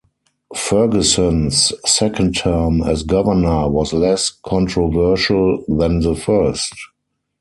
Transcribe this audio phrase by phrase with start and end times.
[0.55, 6.73] Ferguson's second term as governor was less controversial than the first.